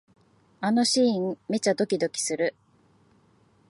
[0.61, 2.55] あのシーン、めっちゃドキドキする